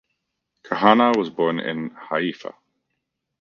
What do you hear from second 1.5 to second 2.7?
in Haifa.